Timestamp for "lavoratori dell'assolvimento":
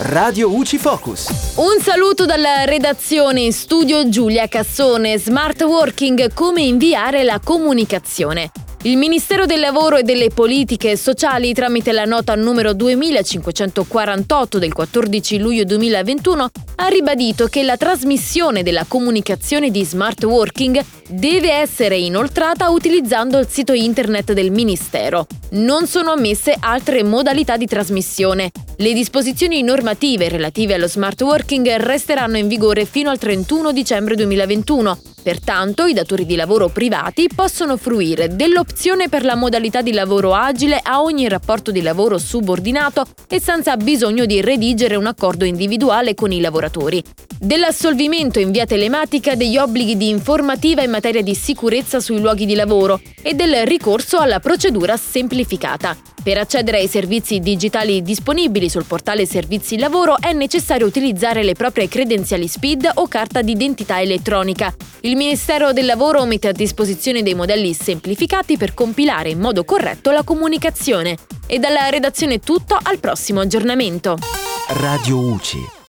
46.40-48.38